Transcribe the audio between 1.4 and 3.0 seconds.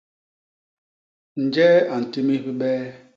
Njee a ntimis bibee?